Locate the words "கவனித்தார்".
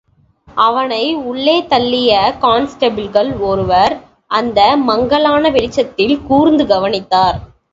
6.67-7.39